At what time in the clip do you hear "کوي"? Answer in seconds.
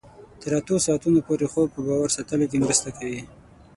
2.97-3.21